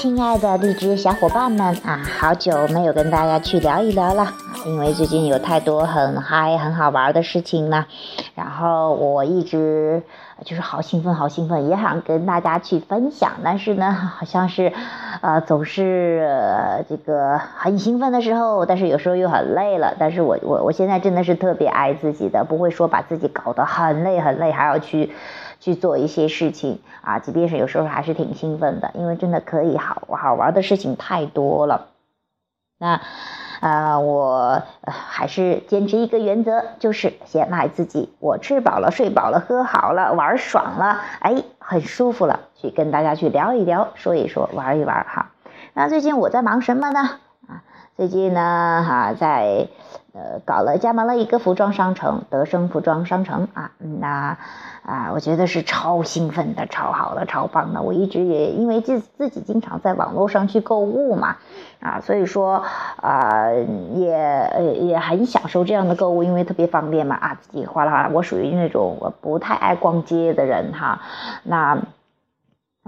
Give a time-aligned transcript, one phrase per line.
[0.00, 4.32] 亲爱的荔枝小伙伴们啊，好久没有跟大家去聊一聊了，
[4.66, 7.86] 因为最近有太多很嗨、很好玩的事情呢。
[8.34, 10.02] 然后我一直
[10.44, 14.72] 就是好兴奋、好兴奋，也想跟大家去分享，但是呢，好像是
[15.20, 19.94] 呃总是这个很兴奋的时候，但是有时候又很累了。
[19.98, 25.10] 但是我我我现在真的是特别爱自己的，不会说把自己搞得很累很累，还要去。
[25.60, 31.88] 去做一些事情啊，即便是有时候还是挺兴奋的，因为真的可以好好玩的事情太多了。
[32.78, 33.00] 那
[33.60, 38.12] 啊，我还是坚持一个原则，就是先爱自己。
[38.20, 45.30] 我吃饱了，睡饱了，喝好了，玩爽了，哎，很舒服了，去跟大家去聊一聊，说一说，玩一玩哈。
[45.74, 47.18] 那最近我在忙什么呢？
[47.98, 49.66] 最近呢，哈，在
[50.12, 54.38] 呃搞了加盟了一个服装商城，德生服装商城啊，那。
[54.84, 57.82] 啊，我觉得是超兴奋的，超好的，超棒的。
[57.82, 61.36] 我一直也因为自自己经常在网络上去购物嘛，
[61.78, 62.64] 啊，所以说
[62.96, 63.50] 啊，
[63.92, 68.10] 也呃也很享受这样的购物，因为特别方便嘛，啊，自己哗啦哗啦。
[68.14, 71.02] 我属于那种我不太爱逛街的人哈，
[71.42, 71.76] 那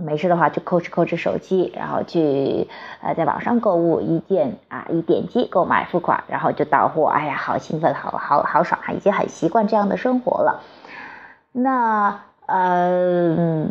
[0.02, 2.68] 没事的话就抠哧抠哧手机，然后去
[3.02, 10.62] 呃在网上购物一键啊，一点击购买付款，然后就到货，哎呀，好兴奋，好好好爽啊，已经很习惯这样的生活了。
[11.52, 13.66] 那呃，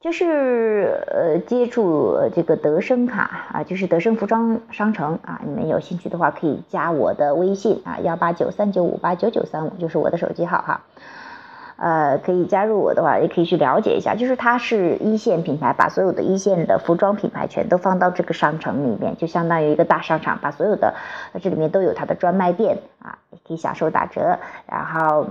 [0.00, 10.82] 就是呃，接触这个德生卡啊，就是德生服装商城啊，你们有兴趣的话可以加我的微信啊，幺八九三九五八九九三五，就是我的手机号哈。
[11.76, 20.94] 呃，可以加入我的话，也可以去了解一下，就是它是一线品牌，把所有的一线的服装品牌全都放到这个商城里面，就相当于一个大商场，把所有的
[21.40, 25.28] 这里面都有它的专卖店啊，也可以享受打折，然后。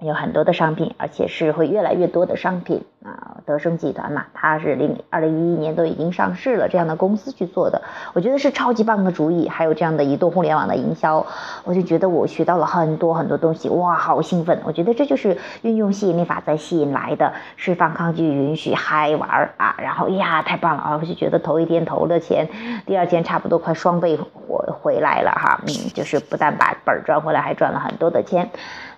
[0.00, 3.36] 有很多的商品，而且是会越来越多的商品啊！
[3.44, 7.82] 德生集团嘛，它是零二零一一年都已经上市了，这样的公司去做的，
[8.14, 9.46] 我觉得是超级棒的主意。
[9.46, 11.26] 还有这样的移动互联网的营销，
[11.64, 14.58] 我就觉得我学到了很多很多东西，哇，好兴奋！
[14.64, 19.74] 我觉得这就是运用吸引力法则吸引来的，释放抗拒，允许嗨玩啊！
[19.76, 20.98] 然后呀，太棒了啊！
[20.98, 22.48] 我就觉得头一天投了钱，
[22.86, 28.48] 第二天差不多快双倍回回来了哈，嗯，就是不但把本赚回来，还赚了很多的钱。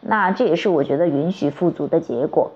[0.01, 2.53] 那这也是我觉得允许富足的结果，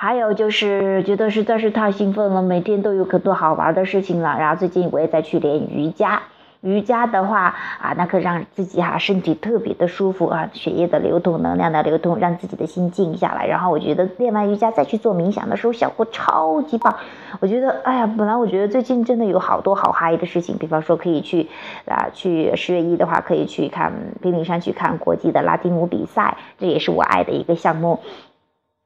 [0.00, 4.36] 还有就是觉得实在是太兴奋了，每天都有很多好玩的事情了。
[4.38, 6.22] 然后最近我也在去练瑜伽。
[6.60, 13.44] 瑜伽的话啊，那可让自己哈身体特别的舒服啊，血液的流动，能量的流动，让自己的心静下来。
[13.44, 16.94] 然后我觉得练完瑜伽再去做冥想的时候，效果超级棒。
[17.40, 21.48] 我觉得，哎呀，本来我觉得最近真的有好多好嗨的事情，比方说可以去
[21.86, 23.92] 啊，去十月一的话可以去看
[24.22, 27.98] 平顶山去看国际的拉丁舞比赛，这也是我爱的一个项目。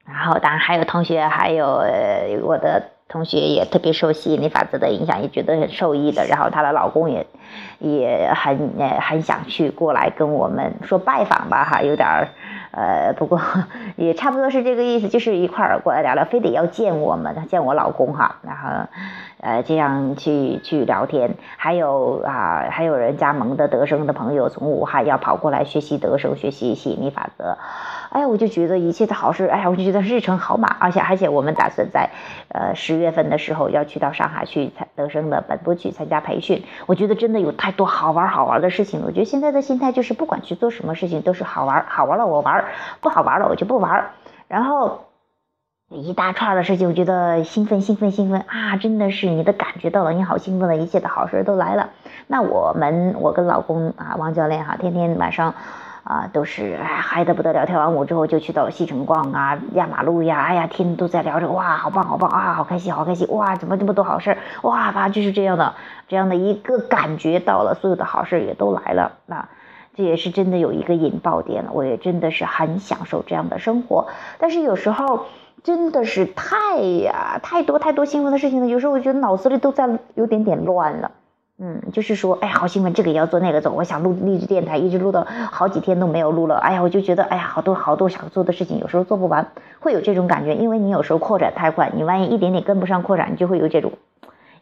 [0.04, 1.82] 然后当然还有同学，还有
[2.42, 2.82] 我的。
[3.08, 6.24] 同学也特别受吸引力法则的影响，也觉得很受益的。
[6.26, 7.26] 然后她的老公也
[7.78, 12.28] 也很呃很想去过来跟我们说拜访吧哈，有点儿
[12.70, 13.38] 呃，不过
[13.96, 18.88] 也差不多是这个意思，就是一块儿过来聊聊，非得要见我们，见我老公哈，然后
[19.42, 21.34] 呃这样去去聊天。
[21.58, 27.58] 还有啊，还有人加盟的德生的朋友从武汉要跑过来学习德生，学习吸引力法则。
[28.12, 32.10] 哎，我就觉得一切的好事，哎呀，我就觉得日程好满，而且而且我们打算在，
[32.48, 36.62] 呃十月份的时候要去到上海去参德生的本部去参加培训。
[36.86, 39.06] 我觉得真的有太多好玩好玩的事情了。
[39.06, 42.66] 我觉得现在的心态就是不管去做什么事情都是好玩，好玩了我玩，
[43.00, 44.10] 不好玩了我就不玩。
[44.46, 45.06] 然后
[45.88, 51.88] 一大串的事情，我觉得兴奋兴奋兴奋啊，真的是你的感觉到了，你好兴奋的一切的好事都来了。
[52.26, 55.54] 那我们我跟老公啊王教练哈，天天晚上。
[56.04, 57.64] 啊，都是嗨的不得了！
[57.64, 65.74] 跳完舞之后就去到西城逛啊，压马路呀，哎呀，天天都在聊着，哇，好棒好棒啊，好开心好开心，哇，怎么这么多好事哇，吧，就是这样的，
[66.08, 69.12] 这样的一个感觉到了，所有的好事也都来了。
[69.26, 69.48] 那
[69.94, 74.08] 这也是真的有一个引爆点了，我也真的是很享受这样的生活。
[74.38, 75.26] 但是有时候
[75.62, 81.12] 真的是太呀，太多太多兴奋的事情了，有时候我觉得脑子里都在有点点乱了。
[81.64, 83.70] 嗯，就是说，哎，好兴奋，这个也要做，那个做。
[83.70, 86.56] 我想录励志电台，一直录到好几天都没有录了。
[86.56, 90.56] 哎呀，我就觉得，哎呀，好多好多想做的事情，有时候做不完，会有这种感觉。
[90.56, 93.92] 因为你有时候扩展太快，你万一一点点跟不上扩展，你就会有这种，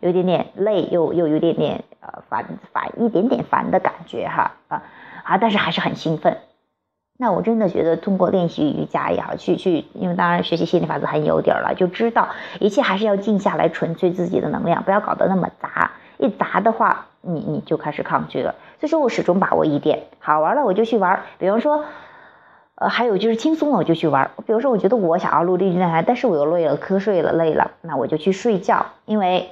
[0.00, 4.82] 有一点点累，又又有点点呃烦烦，一点点烦的感觉哈啊
[5.24, 5.38] 啊！
[5.38, 6.36] 但是还是很兴奋。
[7.16, 15.92] 那我真的觉得，通过练习瑜伽也好，去去，因为当然学习心理法则很有底了，就知道一切还是要静下来，纯粹自己的能量，不要搞得那么杂。
[16.20, 18.54] 一砸的话，你你就开始抗拒了。
[18.78, 21.22] 所以说我始终把握一点，好玩了我就去玩。
[21.38, 21.84] 比方说，
[22.76, 24.30] 呃，还有就是轻松了我就去玩。
[24.46, 28.86] 比如说，我觉得我想要录励志电台，但是我又累了，瞌睡了，累了，那我就去睡觉。
[29.06, 29.50] 因为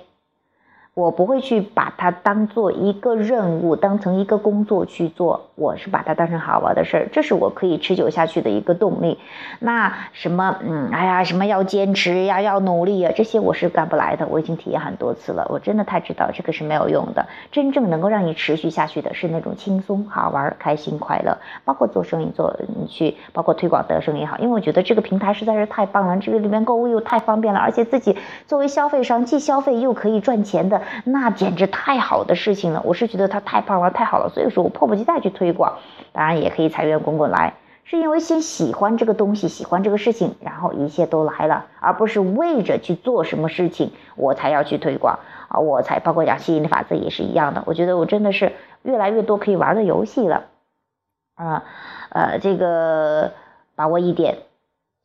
[0.98, 5.44] 我不会去把它当做一个任务，当成一个工作去做。
[5.54, 9.16] 我是把它当成好玩的事儿，这是我可以持久下去的一个动力。
[9.60, 14.26] 那什么，嗯，哎呀，什么要坚持呀，要努力呀，这些我是干不来的。
[14.26, 17.26] 我已经体验很多次了，我真的太知道这个是没有用的。
[17.52, 21.38] 真正能够让你持续下去的是那种轻松、好玩、开心、快乐。
[21.64, 28.16] 包括做生意，做你去，包括推广德生也好，因为我觉得这个平台实在是太棒了，这个里面购物又太方便了，而且自己
[28.48, 30.80] 作为消费商，既消费又可以赚钱的。
[31.04, 35.78] 那简直太好的事情了，我是觉得它太棒了，太好了，所以说我迫不及待去推广。
[36.12, 37.54] 当然也可以财源滚滚来，
[37.84, 45.18] 是因为先喜欢这个东西，喜欢这个事情，然后一切都来了，而不是为着去做什么事情我才要去推广
[45.48, 47.62] 啊，我才包括讲吸引力法则也是一样的。
[47.66, 48.52] 我觉得我真的是
[48.82, 50.44] 越来越多可以玩的游戏了
[51.34, 51.64] 啊，
[52.10, 53.32] 呃，这个
[53.76, 54.38] 把握一点，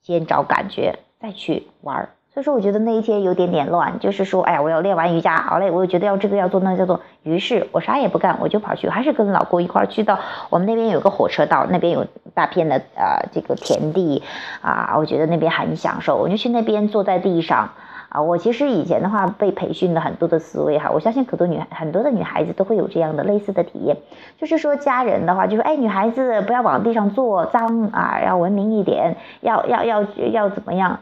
[0.01, 2.09] 先找感觉，再去玩。
[2.33, 10.17] 所以说，我觉得那一天有点点乱，就是说，哎呀，我要练完瑜伽，好嘞，我又觉得要这个要做那叫做，于是我啥也不干，我就跑去，还是跟老公一块儿去到
[10.49, 14.23] 我们那边有个火车道，那边有大片的呃这个田地
[14.61, 17.69] 啊，我觉得那边很享受，我就去那边坐在地上
[18.09, 18.19] 啊。
[18.19, 23.97] 我其实以前的话被培训了很多的思维哈，我相信可多女很多的女孩子都会有这样的类似的体验，
[24.39, 30.01] 就是说家人的话就说，哎，女孩子不要往地上坐，脏啊，要文明一点，要要要
[30.31, 30.97] 要怎么样？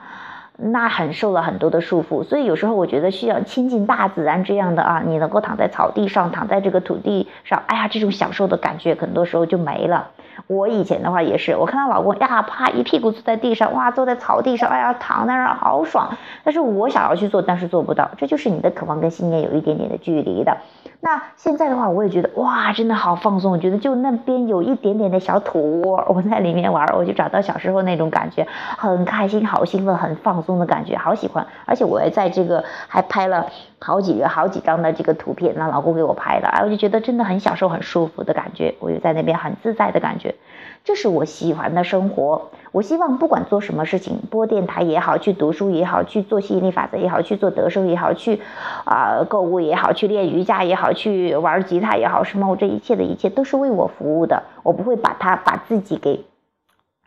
[0.58, 10.10] 那很受了很多的束缚，所以有时候我觉得需要亲近大自然这样的啊，你能够躺在草地上，躺在这个土地上，哎呀，这种享受的感觉很多时候就没了。
[10.48, 16.16] 我以前的话也是，我看到老公呀，啪一屁股坐在地上，哇，坐在草地上，哎呀，躺在那儿好爽。
[16.44, 20.58] 但是我想要去做，但是做不到，这就是你的渴望跟信念有一点点的距离的。
[21.04, 23.52] 那现在的话，我也觉得哇，真的好放松。
[23.52, 31.46] 我觉得就那边有一点点的小土窝， 我在里面玩，我就找到小时候那种感觉，很开心、好兴奋、很放松的感觉，好喜欢。
[31.66, 33.48] 而且我也在这个还拍了
[33.84, 38.76] 好几个、好几张的这个图片，让老公给我拍的，哎，我就觉得真的很享受、很舒服的感觉。
[38.80, 40.36] 我就在那边很自在的感觉，
[40.84, 42.52] 这是我喜欢的生活。
[42.72, 48.40] 我希望不管做什么事情，播电台也好，去读书也好，去做吸引力法则也好，去做德生也好，去
[48.86, 56.24] 啊购物也好，去练瑜伽也好，去玩吉他也好，什么我这一切的一切都是为我服务的，我不会把它把自己给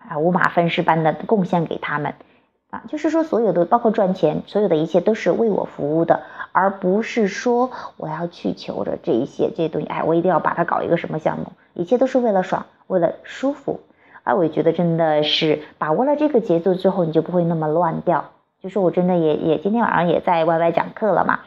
[0.08, 2.14] 啊五马分尸般的贡献给他们
[2.70, 6.24] 啊，就是说所有的包括赚钱，所有的一切都是为我服务的，
[6.54, 13.80] 而不是说我要去求着这一些这些东西，哎，我一定要把它搞一个什么项目，一切都是为了爽，为了舒服。
[14.22, 18.30] 啊，我觉得真的是把握了这个节奏之后，你就不会那么乱掉。
[18.62, 21.40] 就是我真的也也今天晚上也在 Y Y 讲课了嘛，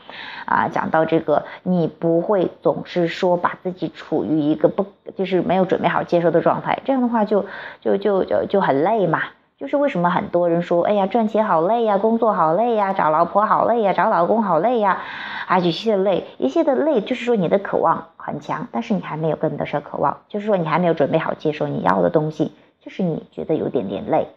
[0.46, 7.46] 啊，讲到这个，你不会总是说把自己处于一个不就是没有准备好接受的状态，这样的话就
[7.80, 9.22] 就就就就很累嘛。
[9.58, 15.02] 就是为什么很多人说，哎呀，赚钱好累呀，工作好累呀，找老婆好累呀，找老公好累呀，
[15.48, 22.54] 啊，一切的累，一切的累，就是说你的渴望很强，但是你还没有跟得上渴望，就是说你还没有准备好接受你要的东西。
[22.80, 24.28] 就是你觉得有点点累，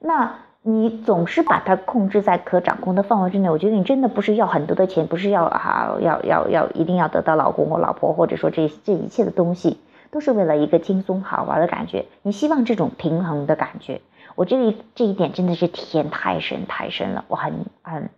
[0.00, 3.50] 那你总是把它控制在可掌控的范围之内。
[3.50, 9.78] 我觉得你真的不是要很多的钱，不是要啊要要要一定要得到老公或老婆，或者说这这一切的东西，
[10.10, 12.06] 都是为了一个轻松好玩的感觉。
[12.22, 14.00] 你希望这种平衡的感觉，
[14.38, 18.08] 我这里这一点真的是体验太深太深了，我很很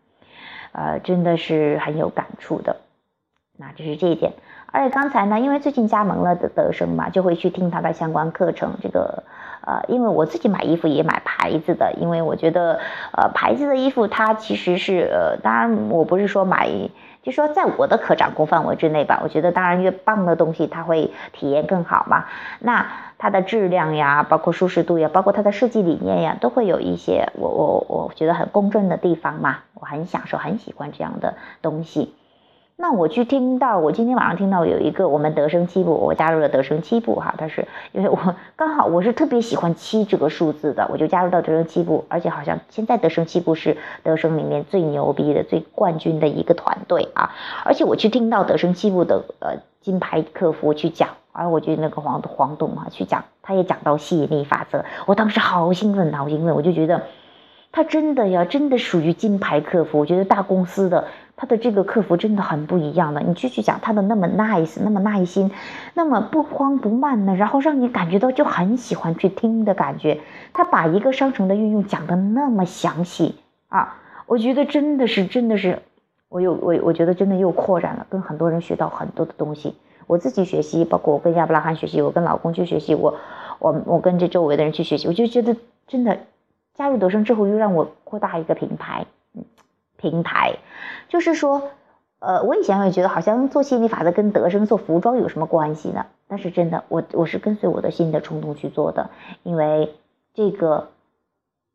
[0.73, 2.77] 呃真的是很有感触的。
[3.57, 4.35] 那这是这一点，
[4.67, 9.25] 而且刚才呢，因为最近加盟了的德生嘛，就会去听他的相关课程，这个。
[9.63, 12.81] 呃，因为我自己买衣服也买牌子的，因为我觉得，
[13.13, 16.71] 呃，牌子的衣服它其实是，呃，当然我不是说买，
[17.23, 19.21] 就说在我的可掌控范围之内吧。
[19.23, 22.25] 我觉得当然越棒的东西，它会体验更好嘛。
[22.61, 22.87] 那
[23.19, 29.59] 它的质量呀，包括舒适度呀，包括它的设计理念呀，都会有一些我我我觉得很公正的地方嘛。
[29.75, 32.15] 我很享受，很喜欢这样的东西。
[32.81, 47.33] 那我去听到，我今天晚上听到有一个我们德生七部，我加入了德生七部哈，他是因为我刚好我是特别喜欢七这个数字的，我就加入到德生七部，而且好像现在德生七部是德生里面最牛逼的、最冠军的一个团队啊，
[47.67, 57.03] 而且我去听到德生七部的呃金牌客服去讲，而我觉得那个黄黄董啊去讲，他也讲到吸引力法则，我当时好兴奋，好兴奋，我就觉得
[57.73, 61.09] 他真的呀，真的属于金牌客服，我觉得大公司的。
[61.41, 65.51] 他的这个客服真的很不一样的，你继续讲他的那么 nice，那么耐心，
[65.95, 70.21] 那么不慌不慢的，然后让你感觉到就很喜欢去听的感觉。
[70.53, 73.37] 他把一个商城的运用讲的那么详细
[73.71, 75.81] 啊，我觉得真的是真的是，
[76.29, 79.75] 我有我我觉得真的又扩展了，跟很多人学到很多的东西。
[80.07, 83.17] 我自己学习，包括我跟亚伯拉罕学习，我跟老公去学习，我
[83.61, 85.57] 我我跟这周围的人去学习，我就觉得
[85.87, 86.19] 真的
[86.75, 89.07] 加入德生之后，又让我扩大一个品牌。
[89.35, 89.43] 嗯
[90.01, 90.57] 平台，
[91.09, 91.71] 就是说，
[92.19, 96.07] 呃，我以前会觉得好像做心理法则跟德生做服装有什么关系呢？
[96.27, 99.11] 但是真的，我我是跟随我的心的冲动去做的，
[99.43, 99.95] 因为
[100.33, 100.89] 这个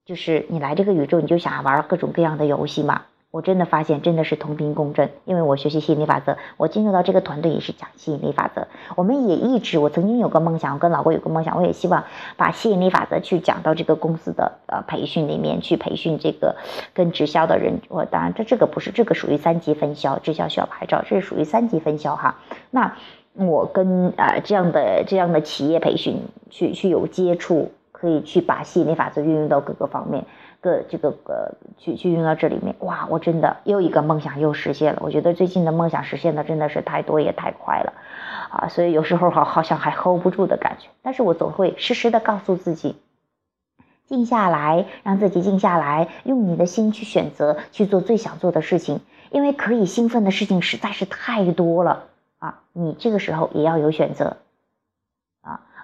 [0.06, 3.04] 就是你来这个宇宙，你就想玩各种各样的游戏嘛。
[3.36, 8.66] 我真的发现真的是同频共振，因为我学习吸引力法则，我进入到这个团队也是讲吸引力法则。
[8.96, 12.06] 我们也一直，我曾经有个梦想，我跟老郭有个梦想，我也希望
[12.38, 16.56] 把吸引力法则去讲到这个公司的呃培训里面去培训这个
[16.94, 17.82] 跟直销的人。
[17.90, 22.38] 我当然这这个不是这个属于三级分销，直销需要牌照，这是属于三级分销哈。
[22.72, 22.96] 那
[23.34, 30.24] 我跟呃这样的这样的企业培训去去有接触，可以去把吸引力法则运用到各个方面。
[30.66, 35.00] 个这个呃，去去用到这里面，哇，我真的又一个梦想又实现了。
[35.04, 37.94] 我觉得最近的梦想实现的真的是太多也太快了，
[38.50, 40.88] 啊，所以有时候好好像还 hold 不住的感觉。
[41.04, 42.96] 但是我总会时时的告诉自己，
[44.08, 52.06] 静下来，让自己静下来，用你的心去选择去做最想做的事情，因为可以兴奋的事情实在是太多了
[52.40, 52.62] 啊。
[52.74, 54.38] 你这个时候也要有选择。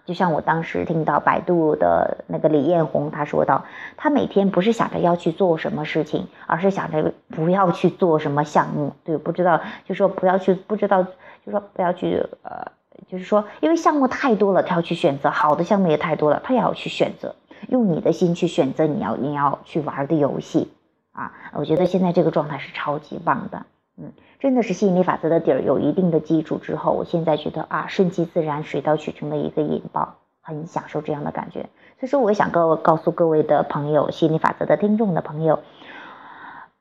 [0.06, 3.66] 就像我当时听到百度的那个李彦宏他说到，
[3.98, 8.94] 他每天不是想着要去做什么事情，而是想着不要去做什么项目。
[9.04, 12.66] 对，不知道就说不要去，不知道就说不要去，呃，
[13.08, 17.36] 就是说因为项目太多了，他要去选择好的项目也太多了，他也要去选择，
[17.70, 20.72] 用你的心去选择你要你要去玩的游戏
[21.12, 21.32] 啊。
[21.54, 23.66] 我觉得现在这个状态是超级棒的。
[24.02, 31.70] 嗯，真的是吸引力法则的底儿有一定的基础之后，我现在觉得啊，顺其自然、水到渠成的一个引爆，很享受这样的感觉。
[32.00, 35.60] 所以说，我想告告诉各位的朋友，吸引力法则的听众的朋友，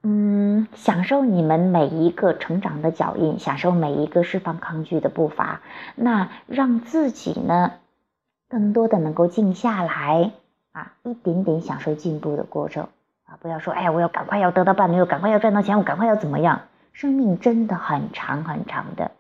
[0.02, 5.60] 嗯，享受你们每一个成长的脚印，享受每一个释放抗拒的步伐，
[5.96, 7.72] 那让自己呢，
[8.48, 10.30] 更多的能够静下来
[10.72, 12.84] 啊，一点点享受进步的过程
[13.26, 16.62] 啊，不要说，哎呀，我要赶快要得到伴侣，我赶快要赚到钱，我赶快要怎么样？
[17.00, 19.12] 生命真的很长很长的，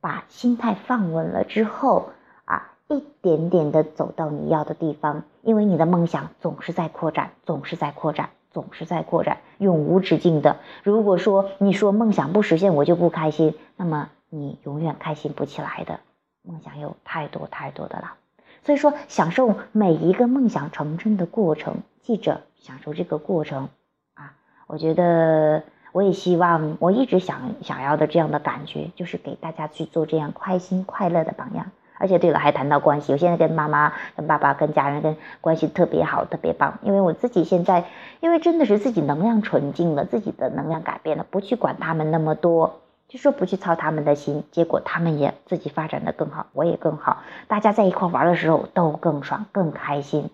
[0.00, 2.08] 把心态放稳了之后
[2.46, 10.56] 啊，一点点的走到你要的地方，因为你的梦想总是在扩展，总是在扩展，总是在扩展，永无止境的。
[10.82, 16.00] 如果说你说梦想不实现我就不开心，那么你永远开心不起来的。
[16.40, 18.14] 梦想有太多太多的了，
[18.62, 23.68] 所以说享受每一个梦想成真的过程，记着享受这个过程
[24.14, 24.32] 啊，
[24.66, 25.62] 我觉得。
[25.92, 31.66] 我也希望，我一直想想要的这样的感觉，就是给大家去做这样开心快乐的榜样。
[31.98, 36.80] 而且对了，还谈到关系，我现在跟妈妈、跟爸爸、跟家人跟关系特别好，特别棒。
[36.82, 37.84] 因为我自己现在，
[38.18, 50.28] 因为真的是自己能量纯净了，自己的能量改变了，不去管他们那么多，就说不去操他们的心，结果他们也自己发展的更好，我也更好，大家在一块玩的时候都更爽、更开心。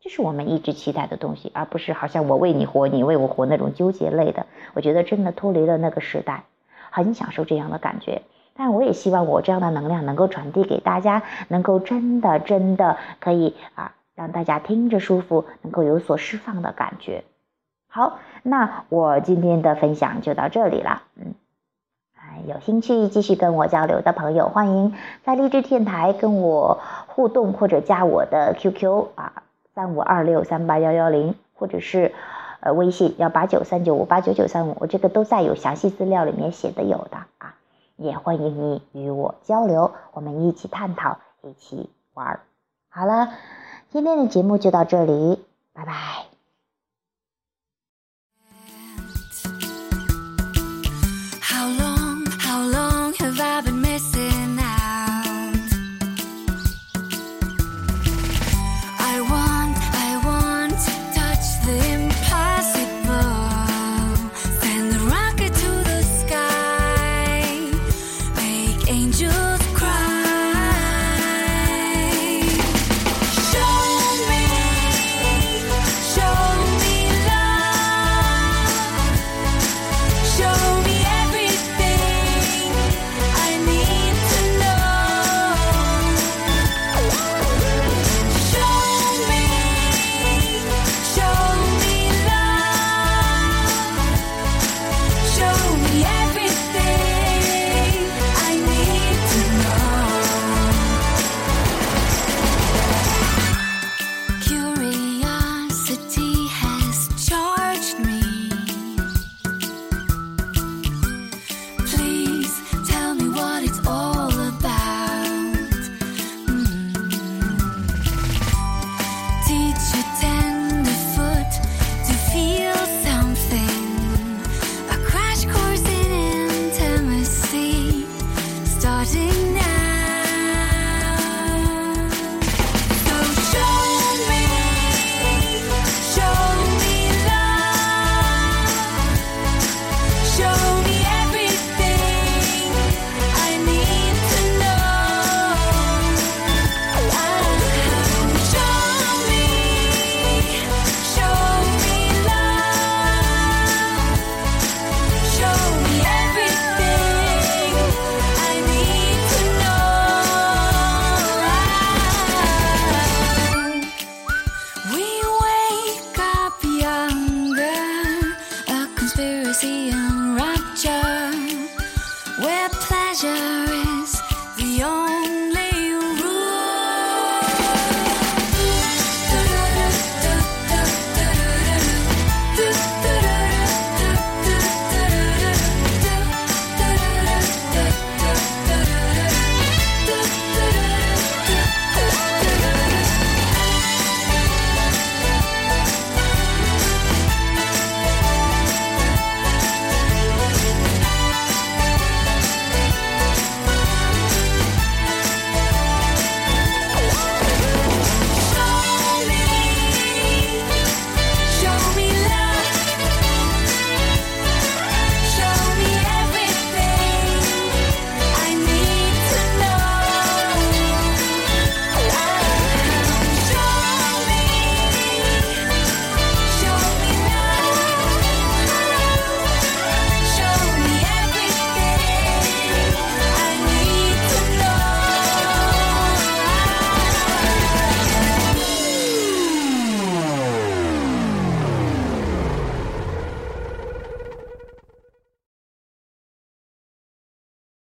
[0.00, 4.46] 这是我们一直期待的东西，而不是好像我为你活，你为我活那种纠结类的。
[4.74, 6.44] 我觉得真的脱离了那个时代，
[6.90, 8.22] 很享受这样的感觉。
[8.54, 17.24] 但我也希望我这样的能量能够传递给大家，能够真的真的可以啊，让大家听着舒服，能够有所释放的感觉。
[17.88, 21.02] 好，那我今天的分享就到这里了。
[21.16, 21.34] 嗯，
[22.46, 29.42] 有兴趣继续跟我交流的朋友，欢迎在励志电台跟我互动或者加我的 QQ 啊。
[29.78, 32.12] 三五二六三八幺幺零，或者是，
[32.58, 37.54] 呃，微信幺八九三九五八九九三五，我这个都在有详细资料里面写的有的啊，
[37.94, 42.40] 也欢迎你与我交流，我们一起探讨，一起玩儿。
[42.88, 43.28] 好了，
[43.90, 46.37] 今天的节目就到这里，拜拜。